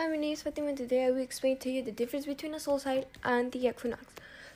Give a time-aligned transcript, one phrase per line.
[0.00, 0.68] Hi, my name is Fatima.
[0.68, 4.06] And today I will explain to you the difference between a solstice and the equinox.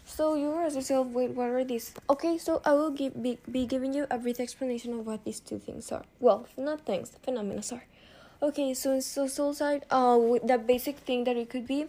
[0.07, 1.93] So you ask yourself, wait, what are these?
[2.09, 5.41] Okay, so I will give, be, be giving you a brief explanation of what these
[5.41, 6.03] two things are.
[6.19, 7.85] Well, not things, phenomena are.
[8.41, 11.89] Okay, so so solstice, uh, the basic thing that it could be,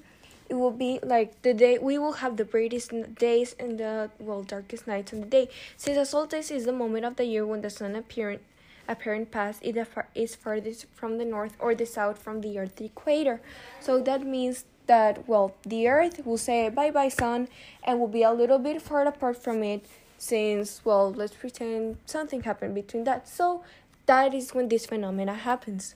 [0.49, 4.43] it will be like the day we will have the brightest days and the well
[4.43, 5.47] darkest nights on the day.
[5.77, 8.41] Since the solstice is the moment of the year when the sun appears
[8.87, 13.41] apparent path is farthest from the north or the south from the Earth's equator.
[13.79, 17.47] So that means that, well, the Earth will say bye bye, sun,
[17.83, 19.85] and will be a little bit far apart from it
[20.17, 23.27] since, well, let's pretend something happened between that.
[23.27, 23.63] So
[24.05, 25.95] that is when this phenomena happens.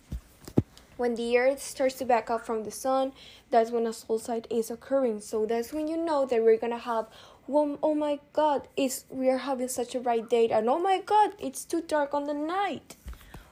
[0.98, 3.14] When the Earth starts to back up from the sun,
[3.50, 5.22] that's when a solstice is occurring.
[5.22, 7.08] So that's when you know that we're gonna have
[7.50, 11.02] well, oh my god, it's we are having such a bright day, and oh my
[11.04, 12.96] god, it's too dark on the night.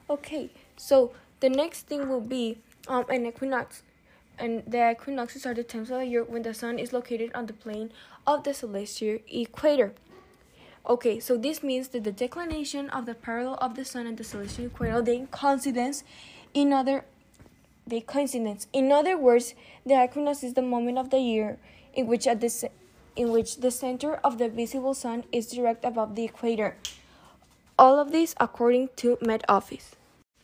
[0.07, 3.81] Okay, so the next thing will be um an equinox,
[4.37, 7.47] and the equinoxes are the times of the year when the sun is located on
[7.47, 7.91] the plane
[8.27, 9.93] of the celestial equator.
[10.87, 14.23] Okay, so this means that the declination of the parallel of the sun and the
[14.23, 16.04] celestial equator they coincidence
[16.54, 17.04] in other
[17.87, 18.67] they coincidence.
[18.73, 19.55] In other words,
[19.87, 21.57] the equinox is the moment of the year
[21.95, 22.70] in which at the
[23.18, 26.77] in which the center of the visible sun is direct above the equator.
[27.77, 29.96] All of this according to Met Office.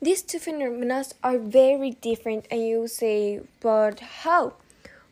[0.02, 4.54] These two phenomena are very different, and you say, but how?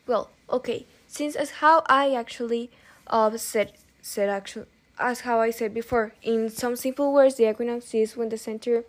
[0.05, 2.71] Well, okay, since as how I actually
[3.07, 4.65] uh, said said actually
[4.99, 8.83] as how I said before, in some simple words, the equinox is when the center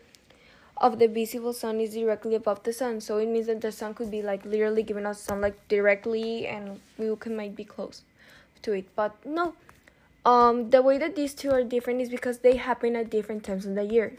[0.76, 3.00] of the visible sun is directly above the sun.
[3.00, 6.80] So it means that the sun could be like literally giving us sunlight directly, and
[6.98, 8.02] we can might be close
[8.62, 8.86] to it.
[8.94, 9.54] But no,
[10.24, 13.66] um, the way that these two are different is because they happen at different times
[13.66, 14.16] of the year.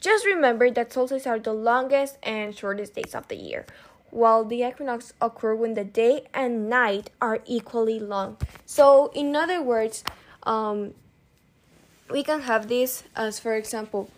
[0.00, 3.64] Just remember that solstices are the longest and shortest days of the year,
[4.10, 8.36] while the equinox occur when the day and night are equally long.
[8.66, 10.04] So, in other words,
[10.42, 10.92] um,
[12.10, 14.10] we can have this as, for example,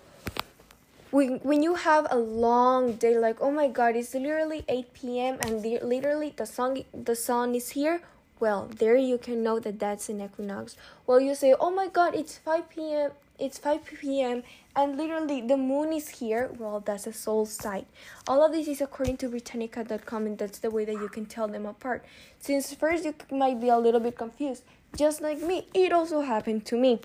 [1.11, 5.39] when, when you have a long day, like oh my god, it's literally 8 p.m.
[5.43, 8.03] and literally the sun the sun is here
[8.39, 10.77] well, there you can know that that's an equinox.
[11.07, 13.11] Well, you say, oh my god, it's 5 p.m.
[13.39, 14.43] It's 5 p.m.
[14.75, 16.51] and literally the moon is here.
[16.59, 17.85] Well, that's a solstice.
[18.27, 21.47] All of this is according to Britannica.com, and that's the way that you can tell
[21.49, 22.05] them apart.
[22.41, 24.65] Since first you might be a little bit confused,
[24.97, 27.01] just like me, it also happened to me.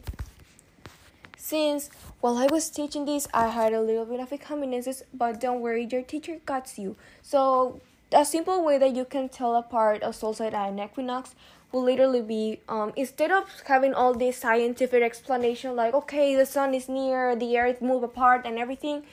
[1.37, 1.89] Since
[2.21, 5.87] while I was teaching this, I had a little bit of inconveniences, but don't worry,
[5.91, 6.95] your teacher got you.
[7.21, 7.81] So
[8.13, 11.35] a simple way that you can tell apart a solstice and an equinox
[11.71, 16.73] will literally be um, instead of having all this scientific explanation like okay the sun
[16.73, 19.03] is near the earth move apart and everything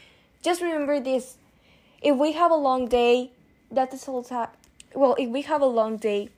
[0.42, 1.36] just remember this.
[2.00, 3.30] If we have a long day
[3.70, 4.48] that's a solstice
[4.94, 6.30] well if we have a long day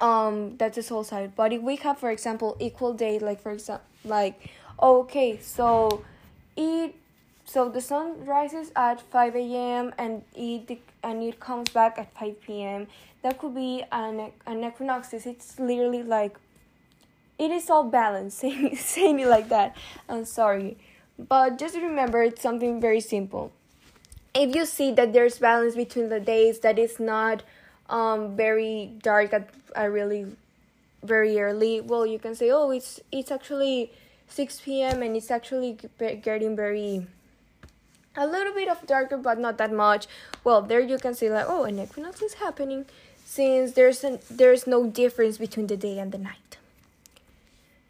[0.00, 3.86] um that's a solstice but if we have for example equal day like for example
[4.04, 4.50] like
[4.82, 6.04] okay so
[6.56, 6.94] it
[7.44, 9.92] so the sun rises at 5 a.m.
[9.98, 12.86] and it and it comes back at 5 p.m.
[13.22, 15.12] That could be an an equinox.
[15.12, 16.36] It's literally like
[17.38, 18.38] it is all balanced.
[18.38, 19.76] Saying saying it like that.
[20.08, 20.78] I'm sorry,
[21.18, 23.52] but just remember it's something very simple.
[24.34, 27.42] If you see that there's balance between the days, that it's not
[27.90, 30.26] um very dark at, at really
[31.02, 31.82] very early.
[31.82, 33.92] Well, you can say, oh, it's it's actually
[34.28, 35.02] 6 p.m.
[35.02, 35.78] and it's actually
[36.22, 37.06] getting very
[38.16, 40.06] a little bit of darker but not that much.
[40.42, 42.86] Well there you can see like oh an equinox is happening
[43.24, 46.58] since there's an, there's no difference between the day and the night.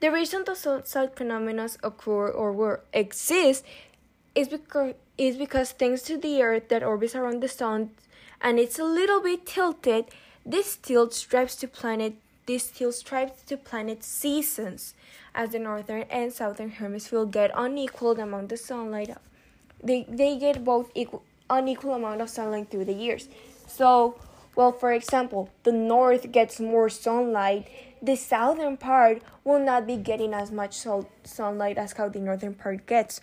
[0.01, 3.65] The reason the such phenomena occur or will exist
[4.35, 7.91] is because is because thanks to the earth that orbits around the sun
[8.41, 10.07] and it's a little bit tilted
[10.45, 12.15] this tilt strives to planet
[12.47, 14.95] this tilt strives to planet seasons
[15.35, 19.17] as the northern and southern hemisphere get unequaled among the sunlight
[19.85, 23.29] they they get both equal unequal amount of sunlight through the years.
[23.67, 24.19] So,
[24.57, 27.69] well, for example, the north gets more sunlight.
[28.03, 32.55] The southern part will not be getting as much sol- sunlight as how the northern
[32.55, 33.21] part gets.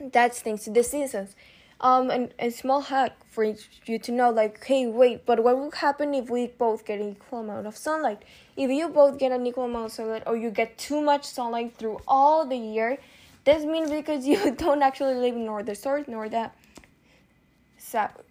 [0.00, 1.34] That's thanks to the seasons.
[1.80, 5.70] Um, and a small hack for you to know, like, hey, wait, but what will
[5.70, 8.22] happen if we both get an equal amount of sunlight?
[8.56, 11.76] If you both get an equal amount of sunlight, or you get too much sunlight
[11.76, 12.98] through all the year,
[13.44, 16.50] this means because you don't actually live nor the north nor the
[17.78, 18.22] south.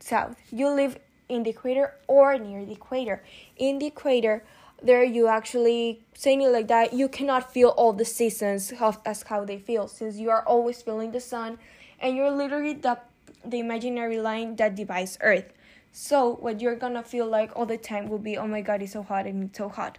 [0.00, 0.36] South.
[0.50, 0.98] You live
[1.28, 3.22] in the equator or near the equator.
[3.56, 4.44] In the equator,
[4.82, 8.72] there you actually saying it like that, you cannot feel all the seasons
[9.04, 11.58] as how they feel since you are always feeling the sun
[12.00, 12.98] and you're literally the
[13.44, 15.52] the imaginary line that divides Earth.
[15.92, 18.92] So what you're gonna feel like all the time will be, oh my god, it's
[18.92, 19.98] so hot and it's so hot.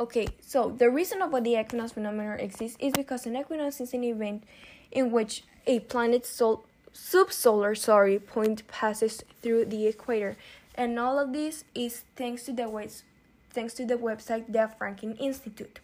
[0.00, 4.02] Okay, so the reason why the equinox phenomenon exists is because an equinox is an
[4.02, 4.42] event
[4.90, 10.36] in which a planet's sol- subsolar sorry point passes through the equator,
[10.74, 13.04] and all of this is thanks to the ways,
[13.50, 15.78] thanks to the website the Franklin Institute.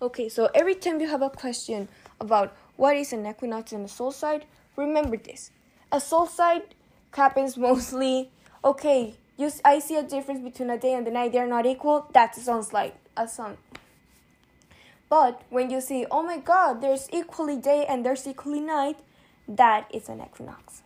[0.00, 1.88] Okay, so every time you have a question
[2.20, 4.44] about what is an equinox and a solstice,
[4.76, 5.50] remember this:
[5.90, 6.62] a solstice
[7.10, 8.30] happens mostly
[8.62, 11.32] okay you i see a difference between a day and the night.
[11.32, 12.06] They're not equal.
[12.12, 13.56] That sounds like a sun
[15.10, 18.98] but when you see oh my god there's equally day and there's equally night
[19.48, 20.82] that is an equinox